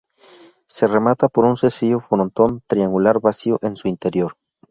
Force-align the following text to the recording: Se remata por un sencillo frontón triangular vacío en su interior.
Se 0.67 0.87
remata 0.87 1.29
por 1.29 1.45
un 1.45 1.55
sencillo 1.55 1.99
frontón 1.99 2.63
triangular 2.65 3.19
vacío 3.19 3.59
en 3.61 3.75
su 3.75 3.87
interior. 3.87 4.35